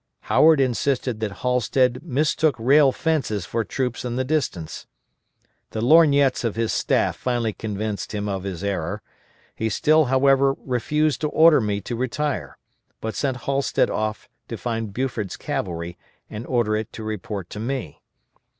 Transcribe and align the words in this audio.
Howard 0.21 0.59
insisted 0.59 1.19
that 1.19 1.31
Halstead 1.43 2.01
mistook 2.01 2.55
rail 2.57 2.91
fences 2.91 3.45
for 3.45 3.63
troops 3.63 4.03
in 4.03 4.15
the 4.15 4.23
distance. 4.23 4.87
The 5.73 5.79
lorgnettes 5.79 6.43
of 6.43 6.55
his 6.55 6.73
staff 6.73 7.15
finally 7.15 7.53
convinced 7.53 8.11
him 8.11 8.27
of 8.27 8.41
his 8.41 8.63
error; 8.63 9.03
he 9.55 9.69
still, 9.69 10.05
however, 10.05 10.55
refused 10.57 11.21
to 11.21 11.29
order 11.29 11.61
me 11.61 11.81
to 11.81 11.95
retire, 11.95 12.57
but 12.99 13.13
sent 13.13 13.41
Halsted 13.43 13.91
off 13.91 14.27
to 14.47 14.57
find 14.57 14.91
Buford's 14.91 15.37
cavalry, 15.37 15.99
and 16.31 16.47
order 16.47 16.75
it 16.75 16.91
to 16.93 17.03
report 17.03 17.51
to 17.51 17.59
me. 17.59 18.01